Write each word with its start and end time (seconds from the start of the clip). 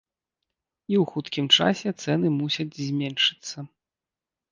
І 0.93 0.95
ў 1.01 1.09
хуткім 1.11 1.49
часе 1.57 1.89
цэны 2.05 2.31
мусяць 2.39 2.79
зменшыцца. 2.87 3.57